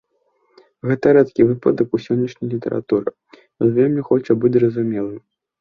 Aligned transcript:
Гэта 0.91 1.11
рэдкі 1.17 1.41
выпадак 1.49 1.93
у 1.97 2.01
сённяшняй 2.05 2.49
літаратуры, 2.55 3.09
ён 3.61 3.67
вельмі 3.79 4.01
хоча 4.11 4.31
быць 4.43 4.55
зразумелым. 4.57 5.19